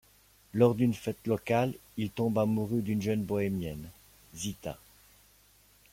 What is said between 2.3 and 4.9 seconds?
amoureux d'une jeune bohémienne, Zita.